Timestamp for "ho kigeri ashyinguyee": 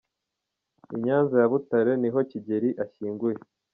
2.13-3.43